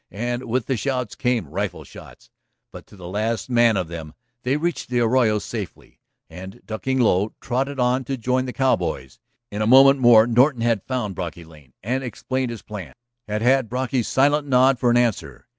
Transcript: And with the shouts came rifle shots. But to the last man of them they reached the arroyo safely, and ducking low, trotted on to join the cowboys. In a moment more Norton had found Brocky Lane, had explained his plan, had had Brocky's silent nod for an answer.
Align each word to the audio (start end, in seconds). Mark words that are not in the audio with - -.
And 0.13 0.45
with 0.45 0.65
the 0.65 0.77
shouts 0.77 1.13
came 1.13 1.47
rifle 1.47 1.83
shots. 1.83 2.31
But 2.71 2.87
to 2.87 2.95
the 2.95 3.07
last 3.07 3.51
man 3.51 3.77
of 3.77 3.87
them 3.87 4.15
they 4.41 4.57
reached 4.57 4.89
the 4.89 4.99
arroyo 4.99 5.37
safely, 5.37 5.99
and 6.27 6.59
ducking 6.65 6.99
low, 6.99 7.35
trotted 7.39 7.79
on 7.79 8.03
to 8.05 8.17
join 8.17 8.45
the 8.45 8.51
cowboys. 8.53 9.19
In 9.51 9.61
a 9.61 9.67
moment 9.67 9.99
more 9.99 10.25
Norton 10.25 10.61
had 10.61 10.81
found 10.81 11.13
Brocky 11.13 11.45
Lane, 11.45 11.73
had 11.83 12.01
explained 12.01 12.49
his 12.49 12.63
plan, 12.63 12.95
had 13.27 13.43
had 13.43 13.69
Brocky's 13.69 14.07
silent 14.07 14.47
nod 14.47 14.79
for 14.79 14.89
an 14.89 14.97
answer. 14.97 15.45